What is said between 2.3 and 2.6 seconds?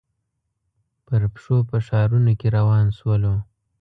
کې